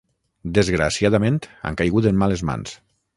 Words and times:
Desgraciadament, 0.57 1.37
han 1.69 1.77
caigut 1.83 2.09
en 2.13 2.17
males 2.23 2.43
mans. 2.51 2.73